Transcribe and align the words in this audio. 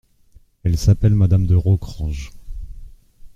Elle 0.63 0.79
s'appelle 0.79 1.13
Madame 1.13 1.45
de 1.45 1.53
Rocrange. 1.53 2.31